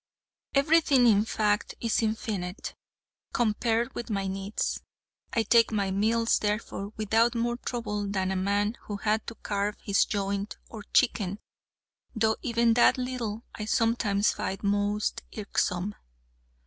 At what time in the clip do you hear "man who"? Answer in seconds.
8.35-8.97